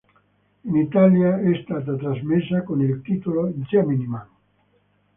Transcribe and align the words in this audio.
In 0.63 0.75
Italia 0.77 1.39
è 1.39 1.61
stata 1.63 1.95
trasmessa 1.95 2.63
con 2.63 2.81
il 2.81 3.03
titolo 3.03 3.51
"Gemini 3.57 4.07
Man". 4.07 4.27